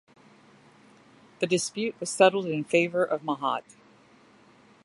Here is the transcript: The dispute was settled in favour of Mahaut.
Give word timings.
The 1.41 1.45
dispute 1.45 1.93
was 1.99 2.09
settled 2.09 2.47
in 2.47 2.63
favour 2.63 3.03
of 3.03 3.21
Mahaut. 3.21 3.75